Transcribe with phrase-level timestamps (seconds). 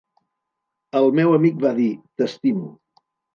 [0.99, 1.87] El meu amic va dir:
[2.23, 2.73] "T'estimo".